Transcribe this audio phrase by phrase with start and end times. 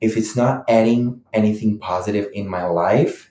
[0.00, 3.30] if it's not adding anything positive in my life,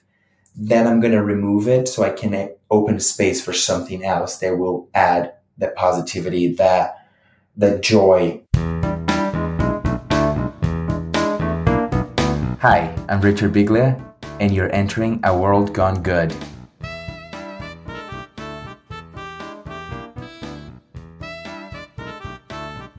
[0.56, 4.56] then I'm going to remove it so I can open space for something else that
[4.56, 7.06] will add that positivity, that,
[7.56, 8.40] that joy.
[12.60, 14.02] Hi, I'm Richard Biglia,
[14.40, 16.34] and you're entering a world gone good.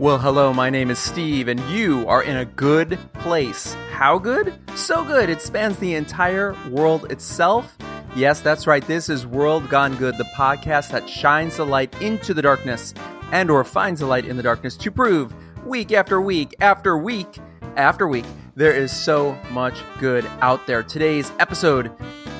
[0.05, 3.73] Well, hello, my name is Steve, and you are in a good place.
[3.89, 4.53] How good?
[4.75, 7.75] So good, it spans the entire world itself.
[8.15, 8.85] Yes, that's right.
[8.85, 12.93] This is World Gone Good, the podcast that shines the light into the darkness
[13.31, 15.33] and or finds the light in the darkness to prove
[15.65, 17.39] week after week after week
[17.75, 20.83] after week there is so much good out there.
[20.83, 21.91] Today's episode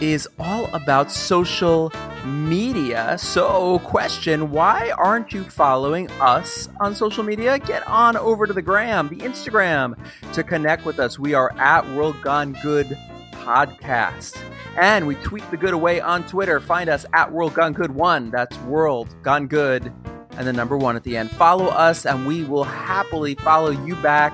[0.02, 1.92] is all about social
[2.26, 3.18] media.
[3.18, 7.60] So, question why aren't you following us on social media?
[7.60, 9.96] Get on over to the gram, the Instagram,
[10.34, 11.18] to connect with us.
[11.18, 12.98] We are at World Gone Good
[13.32, 14.38] Podcast.
[14.78, 16.60] And we tweet the good away on Twitter.
[16.60, 18.32] Find us at World Gone Good One.
[18.32, 19.94] That's World Gone Good
[20.38, 21.32] and the number one at the end.
[21.32, 24.34] Follow us, and we will happily follow you back.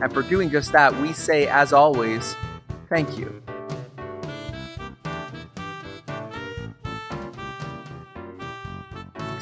[0.00, 2.34] And for doing just that, we say, as always,
[2.88, 3.42] thank you.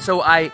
[0.01, 0.51] So I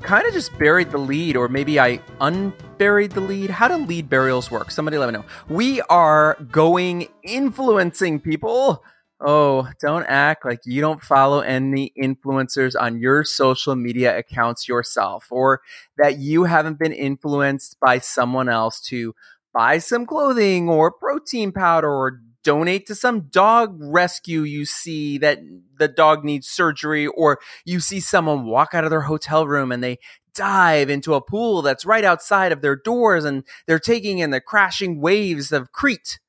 [0.00, 3.50] kind of just buried the lead, or maybe I unburied the lead.
[3.50, 4.70] How do lead burials work?
[4.70, 5.24] Somebody let me know.
[5.48, 8.82] We are going influencing people.
[9.20, 15.26] Oh, don't act like you don't follow any influencers on your social media accounts yourself,
[15.30, 15.60] or
[15.98, 19.14] that you haven't been influenced by someone else to
[19.52, 25.40] buy some clothing or protein powder or donate to some dog rescue you see that
[25.78, 29.82] the dog needs surgery, or you see someone walk out of their hotel room and
[29.82, 29.98] they
[30.32, 34.40] dive into a pool that's right outside of their doors and they're taking in the
[34.40, 36.20] crashing waves of Crete.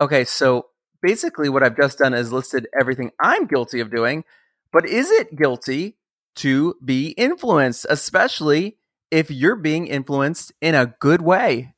[0.00, 0.66] Okay, so
[1.00, 4.24] basically what I've just done is listed everything I'm guilty of doing,
[4.72, 5.96] but is it guilty
[6.36, 8.78] to be influenced, especially
[9.12, 11.75] if you're being influenced in a good way?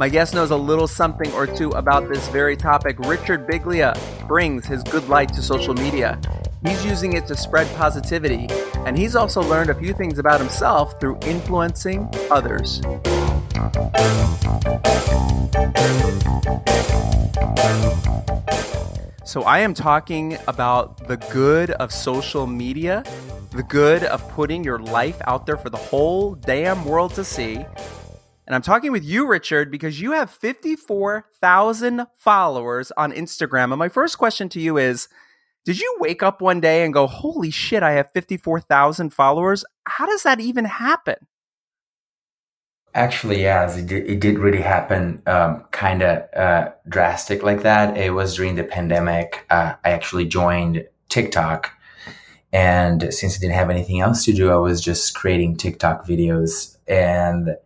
[0.00, 2.98] My guest knows a little something or two about this very topic.
[3.00, 3.94] Richard Biglia
[4.26, 6.18] brings his good light to social media.
[6.64, 8.48] He's using it to spread positivity,
[8.86, 12.80] and he's also learned a few things about himself through influencing others.
[19.24, 23.04] So, I am talking about the good of social media,
[23.50, 27.64] the good of putting your life out there for the whole damn world to see,
[28.50, 33.70] and I'm talking with you, Richard, because you have 54,000 followers on Instagram.
[33.70, 35.06] And my first question to you is
[35.64, 39.64] Did you wake up one day and go, Holy shit, I have 54,000 followers?
[39.86, 41.14] How does that even happen?
[42.92, 47.96] Actually, yes, it did, it did really happen um, kind of uh, drastic like that.
[47.96, 49.46] It was during the pandemic.
[49.48, 51.70] Uh, I actually joined TikTok.
[52.52, 56.76] And since I didn't have anything else to do, I was just creating TikTok videos.
[56.88, 57.56] And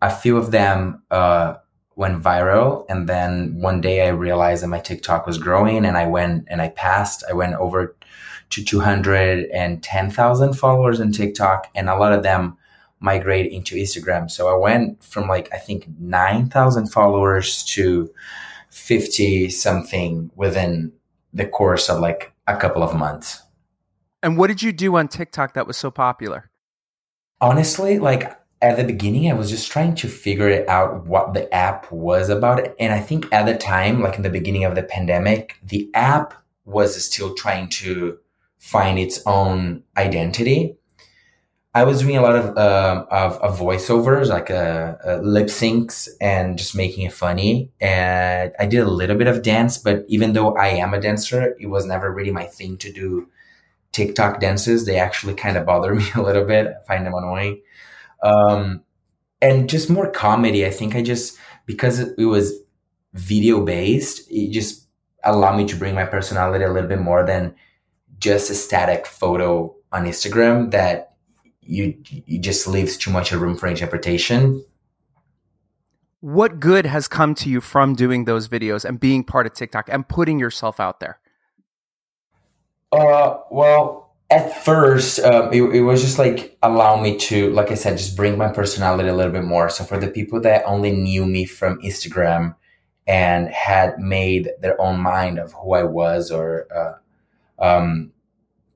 [0.00, 1.54] a few of them uh,
[1.96, 2.86] went viral.
[2.88, 6.62] And then one day I realized that my TikTok was growing and I went and
[6.62, 7.96] I passed, I went over
[8.50, 12.56] to 210,000 followers on TikTok and a lot of them
[13.00, 14.30] migrate into Instagram.
[14.30, 18.10] So I went from like, I think 9,000 followers to
[18.70, 20.92] 50 something within
[21.32, 23.42] the course of like a couple of months.
[24.22, 26.50] And what did you do on TikTok that was so popular?
[27.40, 31.90] Honestly, like at the beginning, I was just trying to figure out what the app
[31.92, 32.66] was about.
[32.78, 36.34] And I think at the time, like in the beginning of the pandemic, the app
[36.64, 38.18] was still trying to
[38.58, 40.76] find its own identity.
[41.74, 46.08] I was doing a lot of uh, of, of, voiceovers, like uh, uh, lip syncs,
[46.22, 47.70] and just making it funny.
[47.82, 51.54] And I did a little bit of dance, but even though I am a dancer,
[51.60, 53.28] it was never really my thing to do
[53.96, 54.84] TikTok dances.
[54.84, 56.66] They actually kind of bother me a little bit.
[56.68, 57.62] I find them annoying
[58.22, 58.82] um,
[59.40, 60.66] and just more comedy.
[60.66, 62.52] I think I just because it was
[63.14, 64.86] video based, it just
[65.24, 67.54] allowed me to bring my personality a little bit more than
[68.18, 71.14] just a static photo on Instagram that
[71.60, 74.64] you you just leaves too much room for interpretation.
[76.20, 79.88] What good has come to you from doing those videos and being part of TikTok
[79.92, 81.20] and putting yourself out there?
[82.96, 87.74] Uh, well, at first um, it, it, was just like allow me to like i
[87.74, 89.68] said just bring my personality a little bit more.
[89.68, 92.56] So for the people that only knew me from instagram
[93.06, 98.12] and had made their own mind of who i was or uh, um,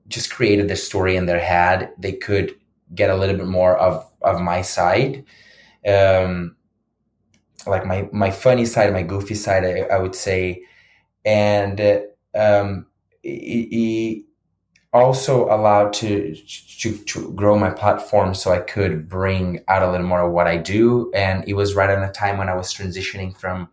[0.07, 2.53] just created the story in their head, they could
[2.93, 5.25] get a little bit more of of my side,
[5.87, 6.55] um,
[7.65, 10.63] like my my funny side, my goofy side, I, I would say,
[11.25, 12.03] and
[12.35, 12.85] um,
[13.23, 14.25] it,
[14.93, 20.05] also allowed to, to to grow my platform so I could bring out a little
[20.05, 21.11] more of what I do.
[21.15, 23.69] And it was right at a time when I was transitioning from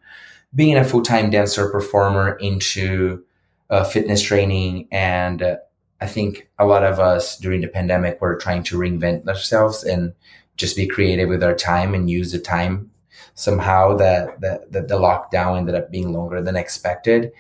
[0.55, 3.25] being a full time dancer performer into
[3.71, 4.89] uh, fitness training.
[4.93, 5.57] And uh,
[6.01, 10.15] I think a lot of us during the pandemic were trying to reinvent ourselves and
[10.57, 12.91] just be creative with our time and use the time
[13.35, 17.33] somehow that, that, that the lockdown ended up being longer than expected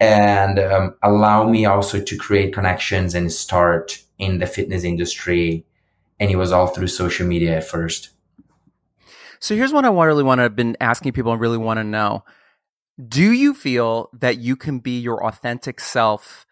[0.00, 5.64] and um, allow me also to create connections and start in the fitness industry.
[6.18, 8.10] And it was all through social media at first.
[9.38, 11.84] So here's what I really want to have been asking people and really want to
[11.84, 12.24] know.
[13.08, 16.46] Do you feel that you can be your authentic self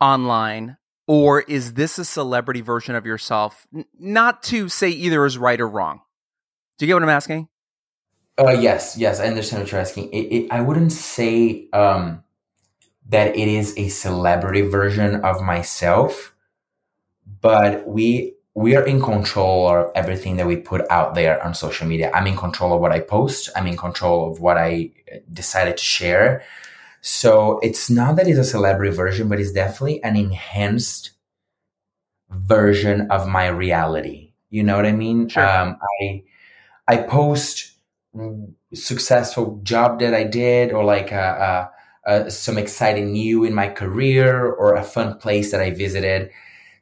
[0.00, 0.76] online
[1.08, 3.66] or is this a celebrity version of yourself?
[3.74, 6.02] N- not to say either is right or wrong.
[6.78, 7.48] Do you get what I'm asking?
[8.38, 10.10] Uh, yes, yes, I understand what you're asking.
[10.12, 12.22] It, it, I wouldn't say um,
[13.08, 16.34] that it is a celebrity version of myself,
[17.40, 21.86] but we we are in control of everything that we put out there on social
[21.86, 22.10] media.
[22.12, 23.50] I'm in control of what I post.
[23.54, 24.90] I'm in control of what I
[25.32, 26.42] decided to share.
[27.02, 31.12] So it's not that it's a celebrity version, but it's definitely an enhanced
[32.30, 34.32] version of my reality.
[34.50, 35.28] You know what I mean?
[35.28, 35.46] Sure.
[35.46, 36.24] Um, I
[36.88, 37.72] I post
[38.74, 41.70] successful job that I did or like a,
[42.06, 46.30] a, a, some exciting new in my career or a fun place that I visited.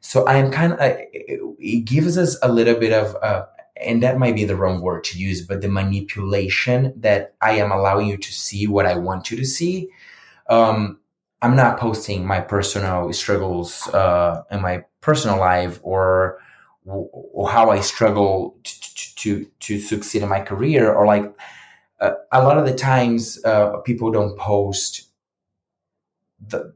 [0.01, 3.45] So I am kind of, it gives us a little bit of, uh,
[3.79, 7.71] and that might be the wrong word to use, but the manipulation that I am
[7.71, 9.89] allowing you to see what I want you to see.
[10.49, 10.99] Um,
[11.41, 16.39] I'm not posting my personal struggles uh, in my personal life or,
[16.87, 21.33] or how I struggle to, to, to succeed in my career or like
[21.99, 25.09] uh, a lot of the times uh, people don't post
[26.39, 26.73] the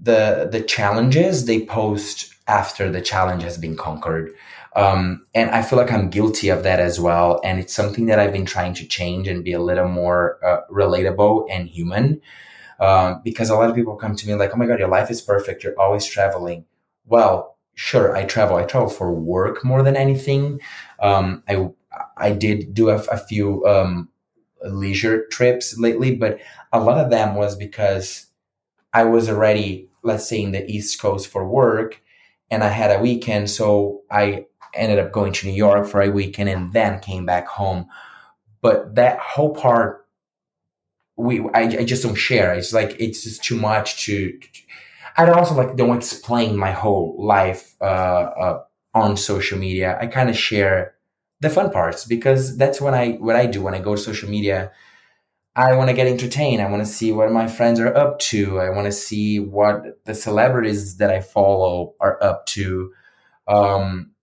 [0.00, 4.32] the the challenges they post after the challenge has been conquered.
[4.76, 8.18] Um, and i feel like i'm guilty of that as well and it's something that
[8.18, 12.20] i've been trying to change and be a little more uh, relatable and human.
[12.80, 15.12] Um, because a lot of people come to me like oh my god your life
[15.12, 16.64] is perfect you're always traveling.
[17.06, 20.60] Well sure i travel i travel for work more than anything
[21.00, 21.68] um, i
[22.16, 24.08] i did do a, a few um,
[24.64, 26.38] leisure trips lately, but
[26.72, 28.26] a lot of them was because
[28.92, 32.00] I was already, let's say, in the East Coast for work
[32.50, 33.50] and I had a weekend.
[33.50, 37.46] So I ended up going to New York for a weekend and then came back
[37.46, 37.86] home.
[38.60, 40.06] But that whole part,
[41.16, 42.54] we I, I just don't share.
[42.54, 44.38] It's like it's just too much to.
[45.16, 48.62] I also like don't explain my whole life uh, uh,
[48.94, 49.96] on social media.
[50.00, 50.94] I kind of share
[51.40, 54.28] the fun parts because that's when I what I do when I go to social
[54.28, 54.72] media.
[55.56, 56.60] I want to get entertained.
[56.60, 58.58] I want to see what my friends are up to.
[58.58, 62.92] I want to see what the celebrities that I follow are up to.
[63.46, 64.14] Um,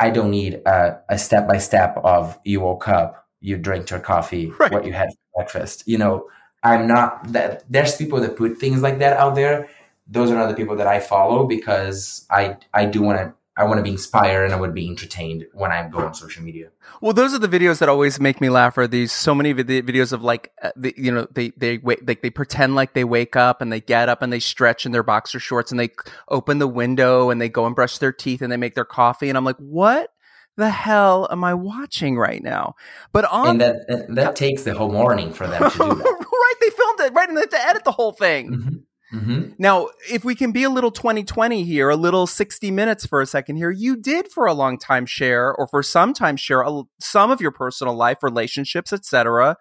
[0.00, 4.50] I don't need a step by step of you woke up, you drank your coffee,
[4.58, 4.72] right.
[4.72, 5.84] what you had for breakfast.
[5.86, 6.28] You know,
[6.62, 7.64] I'm not that.
[7.68, 9.68] There's people that put things like that out there.
[10.06, 13.64] Those are not the people that I follow because I I do want to I
[13.64, 16.42] want to be inspired and I want to be entertained when I go on social
[16.42, 16.70] media.
[17.02, 18.78] Well, those are the videos that always make me laugh.
[18.78, 22.04] Are these so many vid- videos of like, uh, the, you know, they they wait,
[22.06, 24.92] they, they pretend like they wake up and they get up and they stretch in
[24.92, 25.90] their boxer shorts and they
[26.28, 29.28] open the window and they go and brush their teeth and they make their coffee
[29.28, 30.10] and I'm like, what
[30.56, 32.74] the hell am I watching right now?
[33.12, 36.26] But on and that that, that takes the whole morning for them to do that.
[36.32, 38.50] right, they filmed it right and they have to edit the whole thing.
[38.50, 38.76] Mm-hmm.
[39.12, 39.52] Mm-hmm.
[39.58, 43.26] Now, if we can be a little 2020 here, a little 60 minutes for a
[43.26, 46.82] second here, you did for a long time share, or for some time share a,
[46.98, 49.56] some of your personal life, relationships, etc.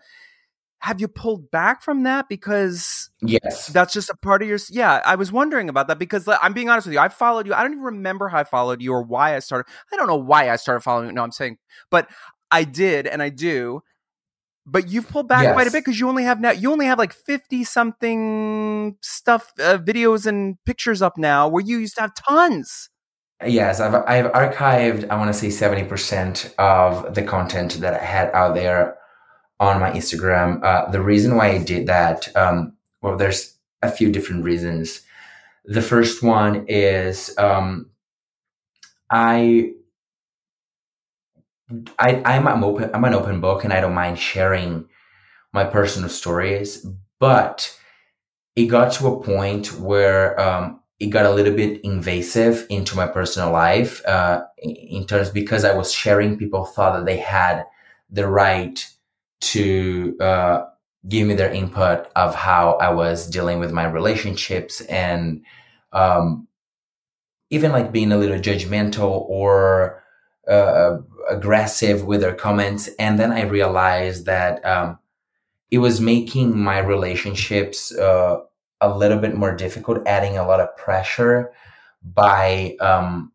[0.80, 4.58] Have you pulled back from that because yes, that's just a part of your?
[4.70, 7.00] Yeah, I was wondering about that because I'm being honest with you.
[7.00, 7.54] I followed you.
[7.54, 9.72] I don't even remember how I followed you or why I started.
[9.94, 11.14] I don't know why I started following you.
[11.14, 11.58] No, I'm saying,
[11.92, 12.10] but
[12.52, 13.84] I did and I do
[14.72, 15.54] but you've pulled back yes.
[15.54, 19.52] quite a bit because you only have now you only have like 50 something stuff
[19.60, 22.90] uh, videos and pictures up now where you used to have tons.
[23.46, 28.32] Yes i've, I've archived i want to say 70% of the content that i had
[28.34, 28.98] out there
[29.60, 30.64] on my instagram.
[30.64, 35.02] Uh, the reason why i did that um, well there's a few different reasons.
[35.66, 37.90] The first one is um,
[39.10, 39.72] i
[42.00, 42.90] I, I'm, I'm open.
[42.94, 44.88] I'm an open book, and I don't mind sharing
[45.54, 46.86] my personal stories.
[47.20, 47.78] But
[48.56, 53.08] it got to a point where um, it got a little bit invasive into my
[53.08, 56.38] personal life uh, in terms because I was sharing.
[56.38, 57.66] People thought that they had
[58.10, 58.86] the right
[59.42, 60.66] to uh,
[61.08, 65.44] give me their input of how I was dealing with my relationships and
[65.94, 66.48] um,
[67.50, 70.04] even like being a little judgmental or
[70.48, 70.98] uh,
[71.30, 72.90] aggressive with their comments.
[73.00, 75.00] And then I realized that um,
[75.70, 78.40] it was making my relationships uh,
[78.80, 81.52] a little bit more difficult, adding a lot of pressure
[82.04, 83.32] by um,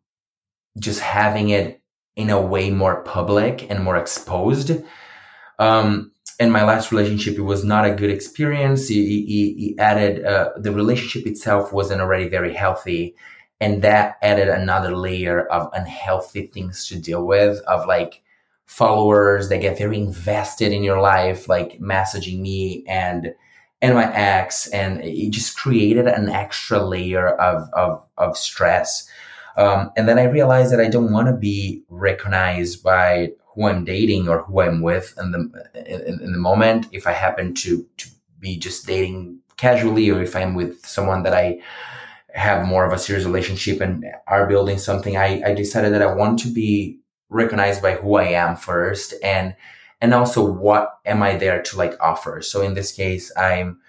[0.79, 1.81] just having it
[2.17, 4.73] in a way more public and more exposed.
[5.59, 8.89] Um, in my last relationship, it was not a good experience.
[8.89, 13.15] He, he, he added, uh, the relationship itself wasn't already very healthy.
[13.61, 18.23] And that added another layer of unhealthy things to deal with, of like
[18.67, 23.35] followers that get very invested in your life, like messaging me and,
[23.81, 24.67] and my ex.
[24.69, 29.09] And it just created an extra layer of, of, of stress.
[29.57, 33.85] Um, and then I realized that I don't want to be recognized by who I'm
[33.85, 36.89] dating or who I'm with in the in, in, the moment.
[36.93, 38.09] If I happen to to
[38.39, 41.61] be just dating casually, or if I'm with someone that I
[42.37, 46.15] have more of a serious relationship and are building something, I, I decided that I
[46.15, 49.57] want to be recognized by who I am first, and
[50.01, 52.43] and also what am I there to like offer.
[52.43, 53.81] So in this case, I'm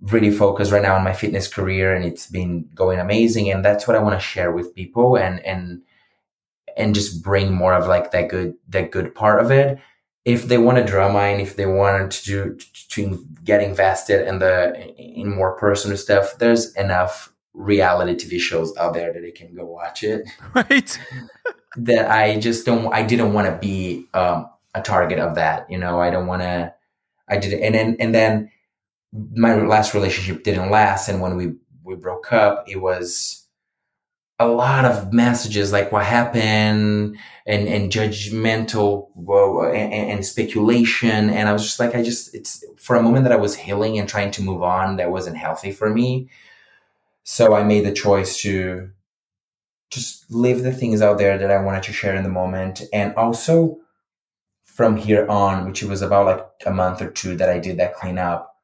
[0.00, 3.86] really focused right now on my fitness career and it's been going amazing and that's
[3.86, 5.82] what I want to share with people and and
[6.76, 9.78] and just bring more of like that good that good part of it
[10.24, 12.58] if they want a drama and if they want to do
[12.90, 18.94] to get invested in the in more personal stuff there's enough reality tv shows out
[18.94, 20.98] there that they can go watch it right
[21.76, 25.78] that i just don't i didn't want to be um, a target of that you
[25.78, 26.72] know i don't want to
[27.28, 28.50] i did and then and then
[29.36, 33.44] my last relationship didn't last and when we we broke up it was
[34.38, 41.30] a lot of messages like what happened and, and judgmental well, and, and, speculation.
[41.30, 43.98] And I was just like, I just, it's for a moment that I was healing
[43.98, 46.28] and trying to move on that wasn't healthy for me.
[47.24, 48.90] So I made the choice to
[49.90, 52.82] just leave the things out there that I wanted to share in the moment.
[52.92, 53.78] And also
[54.64, 57.78] from here on, which it was about like a month or two that I did
[57.78, 58.54] that cleanup,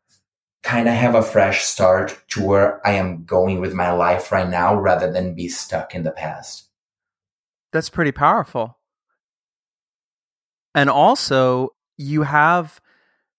[0.63, 4.49] kind of have a fresh start to where I am going with my life right
[4.49, 6.65] now rather than be stuck in the past.
[7.73, 8.77] That's pretty powerful.
[10.75, 12.81] And also, you have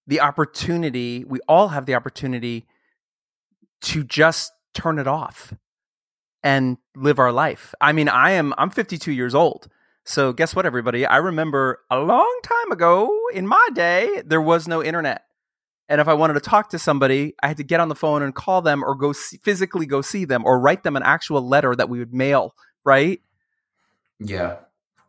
[0.08, 2.66] the opportunity, we all have the opportunity
[3.82, 5.54] to just turn it off
[6.44, 7.74] and live our life.
[7.80, 9.68] I mean, I am I'm 52 years old.
[10.04, 11.06] So guess what everybody?
[11.06, 15.24] I remember a long time ago in my day there was no internet.
[15.88, 18.24] And if I wanted to talk to somebody, I had to get on the phone
[18.24, 21.46] and call them or go see, physically go see them or write them an actual
[21.46, 23.20] letter that we would mail, right?
[24.20, 24.58] Yeah.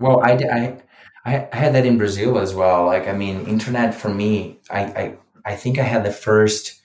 [0.00, 0.83] Well, I I,
[1.25, 2.85] I had that in Brazil as well.
[2.87, 6.82] Like, I mean, internet for me, I, I, I think I had the first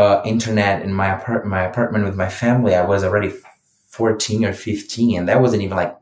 [0.00, 2.74] uh, internet in my apart- my apartment with my family.
[2.74, 3.32] I was already
[3.88, 5.96] 14 or 15 and that wasn't even like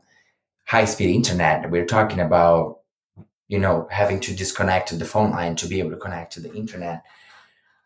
[0.65, 1.69] high speed internet.
[1.69, 2.79] We we're talking about
[3.49, 6.39] you know, having to disconnect to the phone line to be able to connect to
[6.39, 7.03] the internet.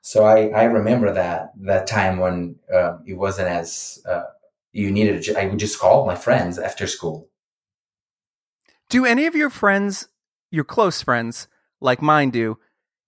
[0.02, 4.24] So I, I remember that that time when uh, it wasn't as uh,
[4.74, 5.36] you needed.
[5.36, 7.30] I would just call my friends after school.
[8.90, 10.10] Do any of your friends,
[10.52, 11.48] your close friends,
[11.80, 12.60] like mine do,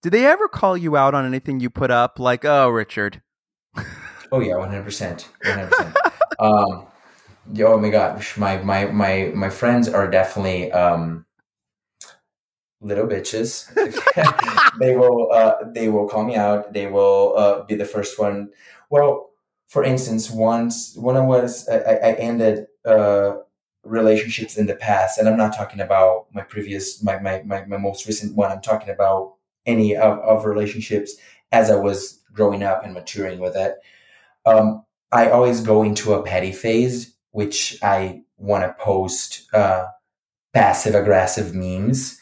[0.06, 2.20] did they ever call you out on anything you put up?
[2.20, 3.22] Like, oh, Richard.
[4.30, 5.96] oh yeah, one hundred percent, one hundred percent.
[6.38, 6.86] Um,
[7.58, 11.26] oh my gosh, my my my my friends are definitely um,
[12.80, 13.66] little bitches.
[14.78, 16.72] they will uh, they will call me out.
[16.72, 18.50] They will uh, be the first one.
[18.90, 19.30] Well,
[19.66, 23.38] for instance, once when I was I, I ended uh,
[23.82, 27.76] relationships in the past, and I'm not talking about my previous my my my, my
[27.76, 28.52] most recent one.
[28.52, 29.35] I'm talking about
[29.66, 31.16] any of, of relationships
[31.52, 33.76] as I was growing up and maturing with it.
[34.44, 39.86] Um, I always go into a petty phase, which I want to post uh,
[40.52, 42.18] passive aggressive memes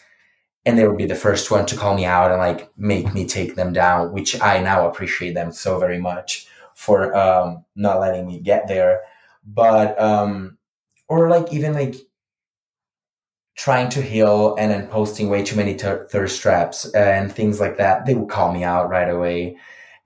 [0.66, 3.26] and they would be the first one to call me out and like make me
[3.26, 8.26] take them down which i now appreciate them so very much for um, not letting
[8.26, 9.02] me get there
[9.46, 10.58] but um
[11.08, 11.94] or like even like
[13.56, 17.78] trying to heal and then posting way too many ter- thirst traps and things like
[17.78, 19.56] that they would call me out right away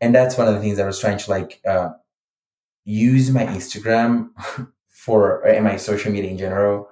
[0.01, 1.91] and that's one of the things i was trying to like uh,
[2.85, 4.31] use my instagram
[4.89, 6.89] for and my social media in general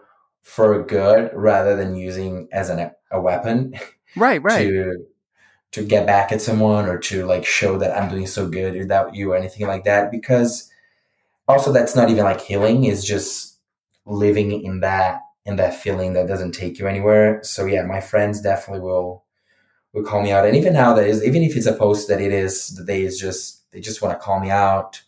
[0.46, 3.74] for good rather than using as an, a weapon.
[4.18, 4.66] Right, right.
[4.66, 5.04] To
[5.72, 9.14] to get back at someone or to like show that I'm doing so good without
[9.14, 10.10] you or anything like that.
[10.10, 10.70] Because
[11.46, 13.58] also that's not even like healing is just
[14.06, 17.40] living in that in that feeling that doesn't take you anywhere.
[17.42, 19.24] So yeah my friends definitely will
[19.92, 20.44] will call me out.
[20.44, 23.02] And even now that is even if it's a post that it is that they
[23.02, 25.02] is just they just want to call me out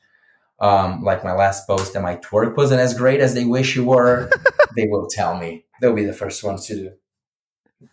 [0.61, 3.85] um, like my last post that my twerk wasn't as great as they wish you
[3.85, 4.31] were
[4.77, 5.65] they will tell me.
[5.81, 7.89] They'll be the first ones to do.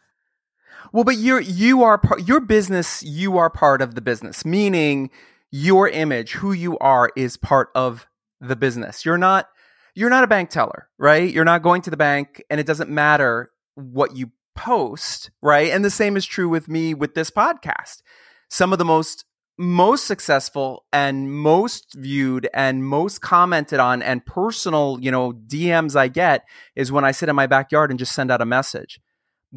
[0.93, 5.09] Well but you're you are part your business you are part of the business meaning
[5.51, 8.07] your image who you are is part of
[8.39, 9.05] the business.
[9.05, 9.49] You're not
[9.95, 11.31] you're not a bank teller, right?
[11.31, 15.71] You're not going to the bank and it doesn't matter what you post, right?
[15.71, 18.01] And the same is true with me with this podcast.
[18.49, 19.25] Some of the most
[19.57, 26.09] most successful and most viewed and most commented on and personal, you know, DMs I
[26.09, 26.43] get
[26.75, 28.99] is when I sit in my backyard and just send out a message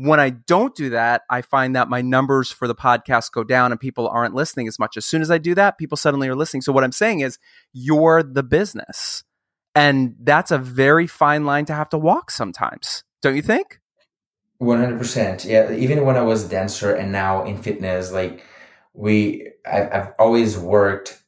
[0.00, 3.72] when I don't do that, I find that my numbers for the podcast go down
[3.72, 4.96] and people aren't listening as much.
[4.96, 6.62] As soon as I do that, people suddenly are listening.
[6.62, 7.38] So what I'm saying is
[7.72, 9.24] you're the business.
[9.78, 13.04] And that's a very fine line to have to walk sometimes.
[13.22, 13.80] Don't you think?
[14.60, 15.44] 100%.
[15.44, 18.42] Yeah, even when I was a dancer and now in fitness like
[18.92, 21.22] we I've, I've always worked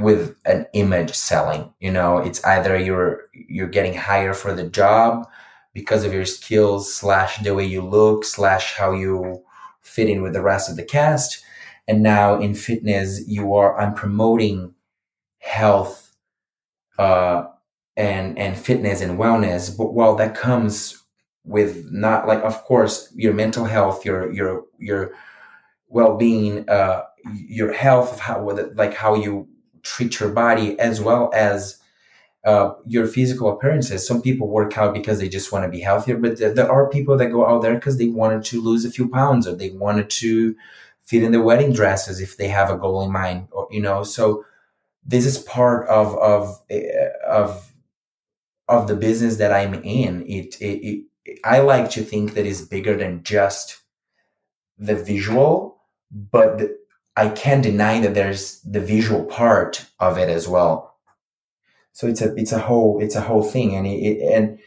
[0.00, 5.28] with an image selling, you know, it's either you're you're getting higher for the job
[5.74, 9.42] because of your skills slash the way you look slash how you
[9.82, 11.44] fit in with the rest of the cast
[11.86, 14.74] and now in fitness you are i'm promoting
[15.38, 16.16] health
[16.98, 17.44] uh
[17.96, 21.02] and and fitness and wellness but well that comes
[21.44, 25.12] with not like of course your mental health your your your
[25.88, 27.02] well-being uh
[27.34, 29.48] your health how like how you
[29.82, 31.78] treat your body as well as
[32.44, 34.06] uh, your physical appearances.
[34.06, 36.90] Some people work out because they just want to be healthier, but there, there are
[36.90, 39.70] people that go out there because they wanted to lose a few pounds or they
[39.70, 40.54] wanted to
[41.04, 44.02] fit in their wedding dresses if they have a goal in mind, or you know.
[44.02, 44.44] So
[45.06, 47.73] this is part of of eh, of
[48.68, 50.22] of the business that I'm in.
[50.26, 53.80] It, it, it I like to think that it's bigger than just
[54.78, 55.78] the visual,
[56.10, 56.62] but
[57.16, 60.94] I can't deny that there's the visual part of it as well
[61.94, 64.58] so it's a it's a whole it's a whole thing, and it, and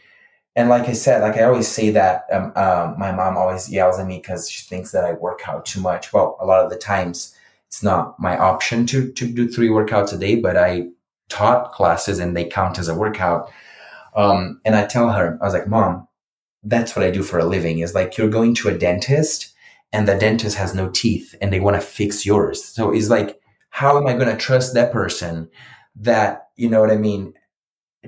[0.56, 3.98] and like I said, like I always say that um, uh, my mom always yells
[3.98, 6.12] at me because she thinks that I work out too much.
[6.12, 10.12] Well, a lot of the times it's not my option to to do three workouts
[10.14, 10.88] a day, but I
[11.28, 13.52] taught classes and they count as a workout.
[14.16, 16.08] Um, and I tell her, I was like, Mom,
[16.62, 17.78] that's what I do for a living.
[17.78, 19.54] Is like you're going to a dentist
[19.92, 22.64] and the dentist has no teeth and they want to fix yours.
[22.64, 23.40] So it's like,
[23.70, 25.48] how am I going to trust that person
[25.96, 27.34] that you know what I mean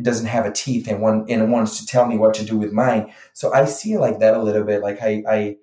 [0.01, 2.73] doesn't have a teeth and one and wants to tell me what to do with
[2.73, 3.13] mine.
[3.33, 4.83] So I see it like that a little bit.
[4.83, 5.57] Like I I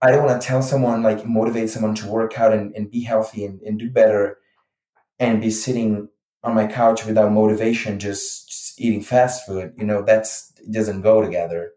[0.00, 3.02] I don't want to tell someone like motivate someone to work out and, and be
[3.02, 4.38] healthy and, and do better
[5.18, 6.08] and be sitting
[6.42, 8.51] on my couch without motivation just
[8.82, 9.72] eating fast food.
[9.76, 11.72] You know, that's it doesn't go together.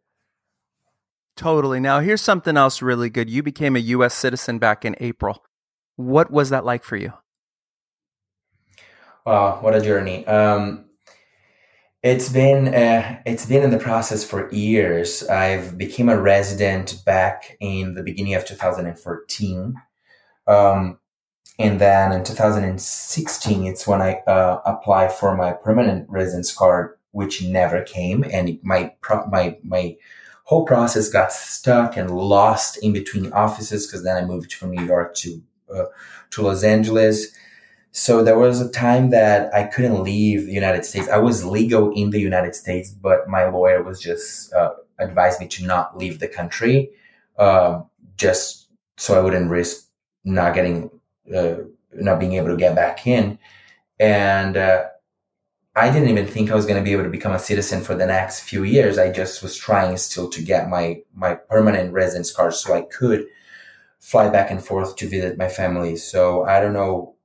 [1.35, 1.79] Totally.
[1.79, 3.29] Now here's something else really good.
[3.29, 5.43] You became a US citizen back in April.
[5.95, 7.13] What was that like for you?
[9.25, 10.25] Wow, what a journey!
[10.27, 10.85] Um,
[12.03, 15.23] it's been uh, it's been in the process for years.
[15.23, 19.81] I've became a resident back in the beginning of 2014,
[20.45, 20.99] um,
[21.57, 27.43] and then in 2016, it's when I uh, applied for my permanent residence card, which
[27.43, 29.95] never came, and my pro- my my
[30.43, 34.85] whole process got stuck and lost in between offices because then I moved from New
[34.85, 35.41] York to
[35.73, 35.85] uh,
[36.31, 37.35] to Los Angeles
[37.97, 41.07] so there was a time that I couldn't leave the United States.
[41.07, 45.47] I was legal in the United States, but my lawyer was just uh, advised me
[45.47, 46.89] to not leave the country,
[47.39, 47.83] uh,
[48.17, 49.87] just so I wouldn't risk
[50.25, 50.91] not getting,
[51.33, 51.55] uh,
[51.93, 53.39] not being able to get back in.
[53.99, 54.85] And uh,
[55.75, 57.95] I didn't even think I was going to be able to become a citizen for
[57.95, 58.97] the next few years.
[58.97, 63.27] I just was trying still to get my my permanent residence card so I could
[63.99, 65.97] fly back and forth to visit my family.
[65.97, 67.15] So I don't know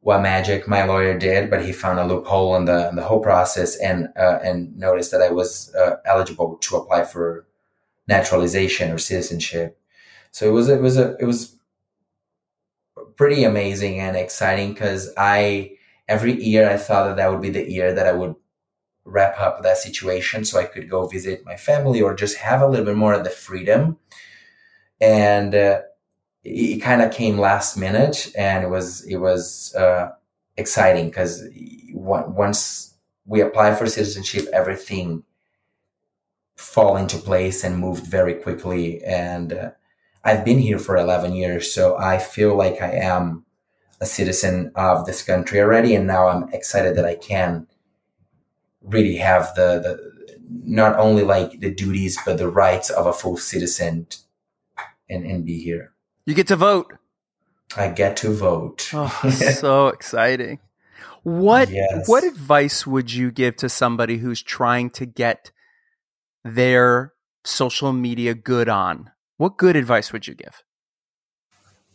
[0.00, 3.20] what magic my lawyer did, but he found a loophole in the in the whole
[3.20, 7.46] process and uh, and noticed that I was uh, eligible to apply for
[8.08, 9.78] naturalization or citizenship.
[10.32, 11.55] So it was it was a it was
[13.16, 15.76] pretty amazing and exciting because I
[16.08, 18.34] every year I thought that that would be the year that I would
[19.04, 22.66] wrap up that situation so I could go visit my family or just have a
[22.66, 23.98] little bit more of the freedom.
[25.00, 25.82] And uh,
[26.42, 30.12] it kind of came last minute and it was it was uh,
[30.56, 31.44] exciting because
[31.92, 35.24] once we applied for citizenship everything
[36.56, 39.70] fall into place and moved very quickly and uh,
[40.26, 43.46] i've been here for 11 years so i feel like i am
[44.00, 47.66] a citizen of this country already, and now I'm excited that I can
[48.82, 50.16] really have the, the
[50.48, 54.06] not only like the duties but the rights of a full citizen
[55.08, 55.92] and, and be here.
[56.24, 56.92] You get to vote.
[57.76, 58.90] I get to vote.
[58.92, 60.60] Oh, so exciting.
[61.24, 62.08] What Yes.
[62.08, 65.50] what advice would you give to somebody who's trying to get
[66.44, 67.12] their
[67.44, 69.10] social media good on?
[69.36, 70.62] What good advice would you give?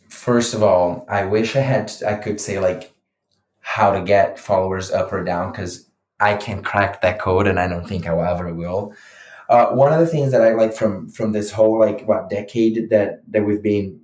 [0.10, 2.94] First of all, I wish I had I could say like
[3.62, 7.68] how to get followers up or down because I can crack that code and I
[7.68, 8.94] don't think I ever will.
[9.50, 12.90] Uh, one of the things that I like from from this whole like what decade
[12.90, 14.02] that that we've been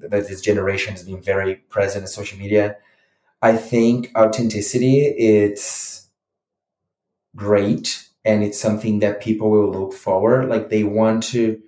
[0.00, 2.76] that this generation has been very present in social media,
[3.40, 6.08] I think authenticity it's
[7.34, 11.60] great and it's something that people will look forward like they want to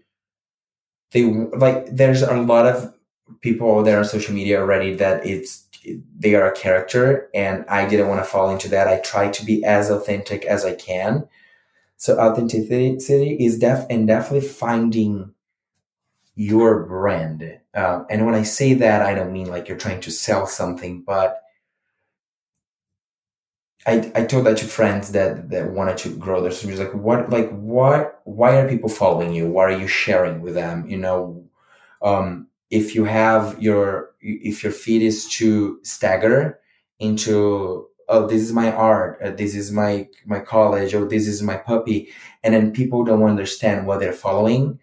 [1.13, 2.95] they like there's a lot of
[3.41, 5.67] people out there on social media already that it's
[6.19, 8.89] they are a character and i didn't want to fall into that.
[8.89, 11.29] I try to be as authentic as i can.
[11.97, 15.35] So authenticity is def and definitely finding
[16.35, 17.59] your brand.
[17.75, 21.03] Um, and when i say that i don't mean like you're trying to sell something
[21.03, 21.43] but
[23.87, 26.85] I, I told that to friends that, that wanted to grow their media.
[26.85, 29.49] Like what like what why are people following you?
[29.49, 30.87] What are you sharing with them?
[30.87, 31.45] You know,
[32.03, 36.61] um, if you have your if your feed is to stagger
[36.99, 41.43] into oh this is my art uh, this is my my college or this is
[41.43, 42.11] my puppy
[42.43, 44.79] and then people don't understand what they're following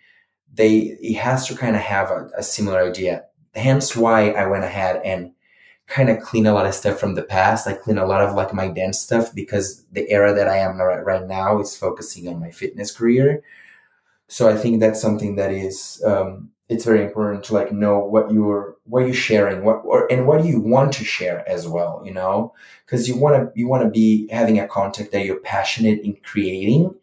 [0.54, 4.64] they it has to kind of have a, a similar idea hence why i went
[4.64, 5.32] ahead and
[5.88, 7.67] kind of clean a lot of stuff from the past.
[7.67, 10.78] I clean a lot of like my dance stuff because the era that i am
[10.80, 13.41] right, right now is focusing on my fitness career.
[14.28, 18.32] So i think that's something that is um, it's very important to like know what
[18.32, 22.02] you're what you're sharing what or, and what do you want to share as well
[22.06, 22.54] you know?
[22.86, 26.17] Because you want to you want to be having a content that you're passionate in
[26.23, 26.93] creating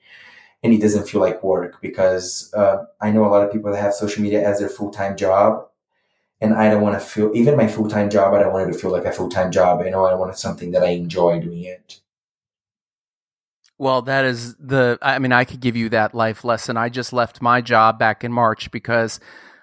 [0.63, 3.81] and it doesn't feel like work because uh, i know a lot of people that
[3.81, 5.67] have social media as their full-time job
[6.45, 8.79] and i don't want to feel even my full-time job i don't want it to
[8.79, 12.01] feel like a full-time job you know i want something that i enjoy doing it
[13.79, 16.77] Well, that is the I mean, I could give you that life lesson.
[16.77, 19.19] I just left my job back in March because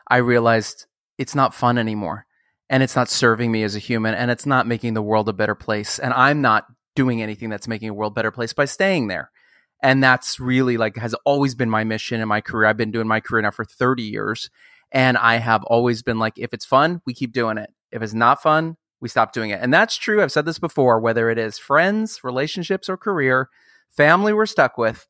[0.10, 0.86] I realized
[1.18, 2.26] it's not fun anymore
[2.70, 5.34] and it's not serving me as a human and it's not making the world a
[5.34, 6.66] better place and I'm not
[6.96, 9.32] doing anything that's making a world better place by staying there.
[9.82, 12.68] And that's really like has always been my mission in my career.
[12.68, 14.50] I've been doing my career now for 30 years
[14.92, 17.72] and I have always been like if it's fun, we keep doing it.
[17.92, 19.60] If it's not fun, we stop doing it.
[19.62, 20.22] And that's true.
[20.22, 23.50] I've said this before, whether it is friends, relationships or career,
[23.90, 25.08] family we're stuck with,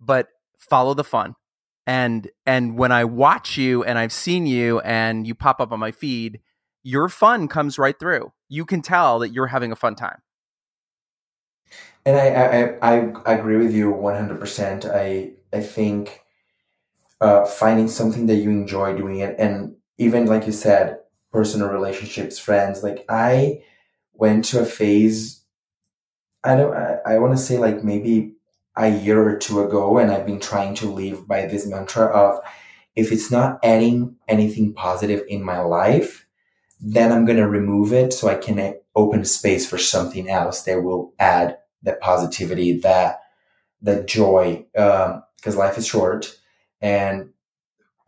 [0.00, 1.34] but follow the fun.
[1.86, 5.78] And and when I watch you and I've seen you and you pop up on
[5.78, 6.40] my feed,
[6.82, 8.32] your fun comes right through.
[8.48, 10.18] You can tell that you're having a fun time.
[12.04, 14.88] And I, I, I, I agree with you 100%.
[14.94, 16.22] I, I think
[17.20, 20.98] uh, finding something that you enjoy doing it, and even like you said,
[21.32, 22.82] personal relationships, friends.
[22.82, 23.62] Like I
[24.14, 25.42] went to a phase,
[26.44, 28.34] I don't, I, I want to say like maybe
[28.76, 32.40] a year or two ago, and I've been trying to live by this mantra of
[32.94, 36.26] if it's not adding anything positive in my life,
[36.80, 40.82] then I'm going to remove it so I can open space for something else that
[40.82, 43.20] will add that positivity, that
[43.82, 46.38] that joy, because um, life is short.
[46.80, 47.30] And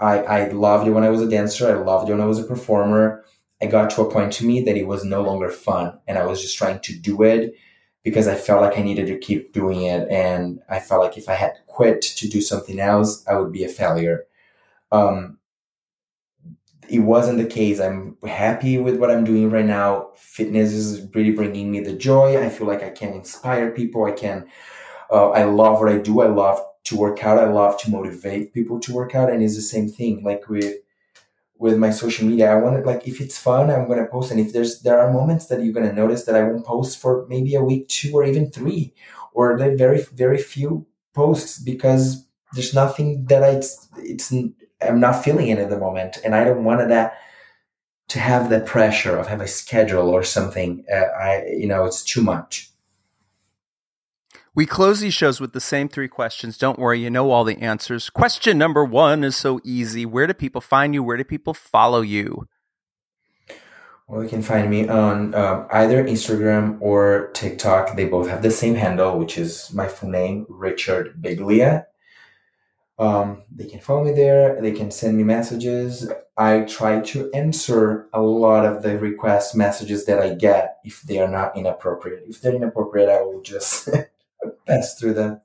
[0.00, 1.68] I I loved it when I was a dancer.
[1.68, 3.24] I loved it when I was a performer.
[3.60, 6.26] I got to a point to me that it was no longer fun, and I
[6.26, 7.54] was just trying to do it
[8.04, 11.28] because I felt like I needed to keep doing it, and I felt like if
[11.28, 14.26] I had quit to do something else, I would be a failure.
[14.92, 15.38] Um,
[16.88, 17.80] it wasn't the case.
[17.80, 20.08] I'm happy with what I'm doing right now.
[20.16, 22.42] Fitness is really bringing me the joy.
[22.42, 24.04] I feel like I can inspire people.
[24.06, 24.46] I can,
[25.10, 26.20] uh, I love what I do.
[26.22, 27.38] I love to work out.
[27.38, 29.30] I love to motivate people to work out.
[29.30, 30.22] And it's the same thing.
[30.22, 30.76] Like with,
[31.56, 34.30] with my social media, I want to like, if it's fun, I'm to post.
[34.30, 37.26] And if there's, there are moments that you're to notice that I won't post for
[37.28, 38.94] maybe a week, two, or even three,
[39.32, 43.60] or there very, very few posts because there's nothing that I,
[43.98, 44.32] it's,
[44.80, 47.18] I'm not feeling it at the moment, and I don't want that
[48.08, 50.84] to have the pressure of have a schedule or something.
[50.92, 52.67] Uh, I, you know, it's too much.
[54.58, 56.58] We close these shows with the same three questions.
[56.58, 58.10] Don't worry, you know all the answers.
[58.10, 60.04] Question number one is so easy.
[60.04, 61.04] Where do people find you?
[61.04, 62.48] Where do people follow you?
[64.08, 67.94] Well, you can find me on um, either Instagram or TikTok.
[67.94, 71.84] They both have the same handle, which is my full name, Richard Biglia.
[72.98, 74.60] Um, they can follow me there.
[74.60, 76.10] They can send me messages.
[76.36, 81.20] I try to answer a lot of the request messages that I get if they
[81.20, 82.24] are not inappropriate.
[82.26, 83.88] If they're inappropriate, I will just
[84.66, 85.40] pass through them.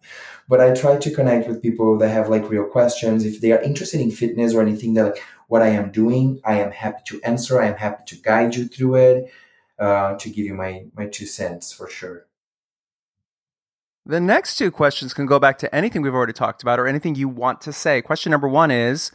[0.47, 3.25] But I try to connect with people that have like real questions.
[3.25, 6.59] If they are interested in fitness or anything that like what I am doing, I
[6.59, 7.61] am happy to answer.
[7.61, 9.31] I am happy to guide you through it,
[9.79, 12.27] uh, to give you my my two cents for sure.
[14.05, 17.15] The next two questions can go back to anything we've already talked about or anything
[17.15, 18.01] you want to say.
[18.01, 19.11] Question number one is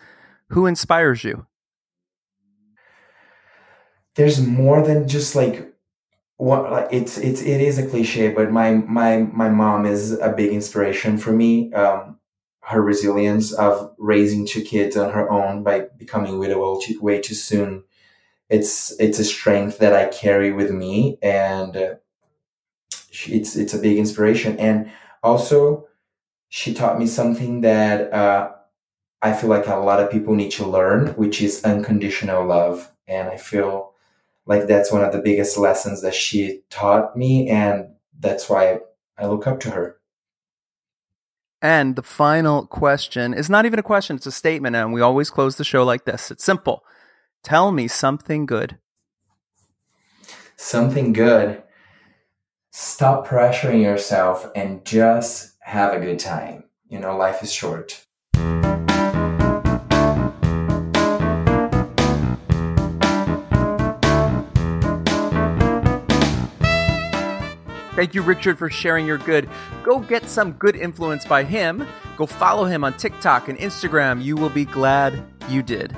[0.48, 1.46] Who inspires you?
[4.14, 5.72] There's more than just like
[6.38, 10.32] what like it's it's it is a cliche, but my my my mom is a
[10.32, 11.72] big inspiration for me.
[11.74, 12.18] Um,
[12.62, 17.82] her resilience of raising two kids on her own by becoming widow way too soon.
[18.48, 21.94] It's it's a strength that I carry with me, and uh,
[23.26, 24.58] it's it's a big inspiration.
[24.58, 24.92] And
[25.24, 25.88] also,
[26.48, 28.52] she taught me something that uh,
[29.22, 32.92] I feel like a lot of people need to learn, which is unconditional love.
[33.08, 33.87] And I feel
[34.48, 38.80] like that's one of the biggest lessons that she taught me, and that's why
[39.18, 39.98] I look up to her.
[41.60, 44.74] And the final question is not even a question, it's a statement.
[44.74, 46.82] And we always close the show like this it's simple.
[47.44, 48.78] Tell me something good.
[50.56, 51.62] Something good.
[52.70, 56.64] Stop pressuring yourself and just have a good time.
[56.88, 58.06] You know, life is short.
[67.98, 69.50] Thank you, Richard, for sharing your good.
[69.82, 71.84] Go get some good influence by him.
[72.16, 74.22] Go follow him on TikTok and Instagram.
[74.22, 75.96] You will be glad you did.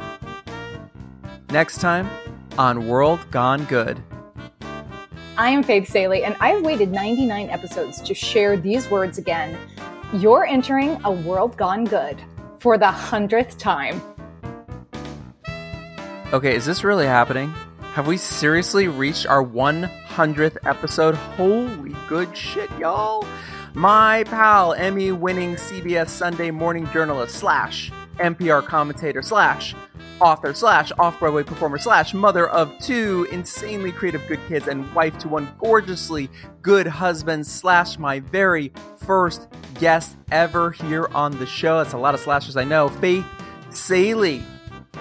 [1.50, 2.08] Next time
[2.56, 4.02] on World Gone Good.
[5.36, 9.58] I am Faith Salie, and I've waited 99 episodes to share these words again.
[10.14, 12.18] You're entering a world gone good
[12.60, 14.00] for the hundredth time.
[16.32, 17.52] Okay, is this really happening?
[17.92, 19.42] Have we seriously reached our
[20.10, 21.14] 100th episode?
[21.14, 23.24] Holy good shit, y'all!
[23.74, 29.74] My pal, Emmy winning CBS Sunday morning journalist slash NPR commentator slash
[30.20, 35.16] author slash off Broadway performer slash mother of two insanely creative good kids and wife
[35.18, 36.28] to one gorgeously
[36.60, 41.78] good husband slash my very first guest ever here on the show.
[41.78, 42.88] That's a lot of slashes, I know.
[42.88, 43.24] Faith
[43.70, 44.42] Salie.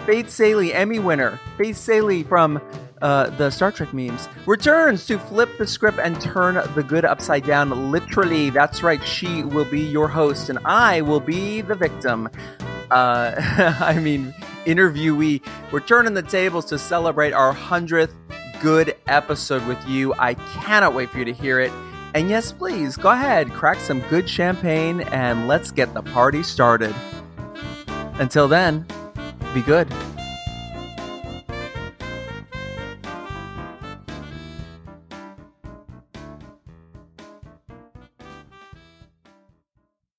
[0.06, 1.40] Faith Salie, Emmy winner.
[1.58, 2.62] Faith Salie from
[3.02, 7.46] uh, the Star Trek memes, returns to flip the script and turn the good upside
[7.46, 7.92] down.
[7.92, 9.06] Literally, that's right.
[9.06, 12.30] She will be your host, and I will be the victim.
[12.92, 13.36] Uh,
[13.80, 14.34] I mean,
[14.66, 15.42] interviewee.
[15.72, 18.14] We're turning the tables to celebrate our hundredth
[18.62, 20.14] good episode with you.
[20.16, 21.72] I cannot wait for you to hear it.
[22.14, 26.94] And yes, please go ahead, crack some good champagne, and let's get the party started.
[28.16, 28.86] Until then,
[29.54, 29.88] be good.